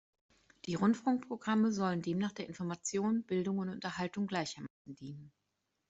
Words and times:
Die 0.65 0.73
Rundfunkprogramme 0.73 1.71
sollen 1.71 2.01
demnach 2.01 2.31
der 2.31 2.47
Information, 2.47 3.21
Bildung 3.21 3.59
und 3.59 3.69
Unterhaltung 3.69 4.25
gleichermaßen 4.25 4.95
dienen. 4.95 5.31